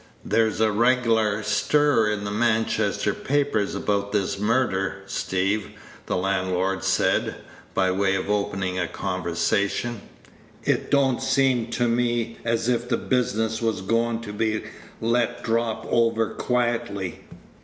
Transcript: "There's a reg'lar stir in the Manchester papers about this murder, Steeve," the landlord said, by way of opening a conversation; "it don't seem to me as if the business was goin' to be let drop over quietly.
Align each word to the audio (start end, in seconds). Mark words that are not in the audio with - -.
"There's 0.25 0.59
a 0.59 0.71
reg'lar 0.71 1.43
stir 1.43 2.09
in 2.09 2.23
the 2.23 2.31
Manchester 2.31 3.13
papers 3.13 3.75
about 3.75 4.11
this 4.11 4.39
murder, 4.39 5.03
Steeve," 5.05 5.73
the 6.07 6.17
landlord 6.17 6.83
said, 6.83 7.35
by 7.75 7.91
way 7.91 8.15
of 8.15 8.27
opening 8.27 8.79
a 8.79 8.87
conversation; 8.87 10.01
"it 10.63 10.89
don't 10.89 11.21
seem 11.21 11.67
to 11.73 11.87
me 11.87 12.37
as 12.43 12.67
if 12.67 12.89
the 12.89 12.97
business 12.97 13.61
was 13.61 13.81
goin' 13.81 14.19
to 14.21 14.33
be 14.33 14.63
let 14.99 15.43
drop 15.43 15.85
over 15.91 16.33
quietly. 16.33 17.21